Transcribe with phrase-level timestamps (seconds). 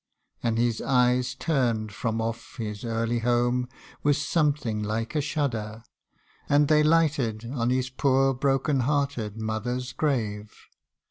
[0.41, 3.69] And his eyes turned from off his early home
[4.01, 5.83] With something like a shudder;
[6.49, 10.55] and they lighted On his poor broken hearted mother's grave.